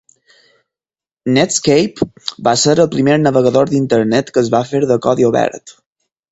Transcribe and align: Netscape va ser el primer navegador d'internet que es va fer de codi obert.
Netscape 1.35 2.07
va 2.49 2.55
ser 2.63 2.75
el 2.85 2.91
primer 2.97 3.19
navegador 3.27 3.73
d'internet 3.75 4.35
que 4.35 4.45
es 4.45 4.53
va 4.57 4.67
fer 4.73 4.85
de 4.95 5.01
codi 5.07 5.33
obert. 5.33 5.79